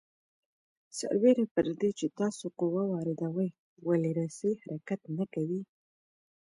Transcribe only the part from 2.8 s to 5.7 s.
واردوئ ولې رسۍ حرکت نه کوي؟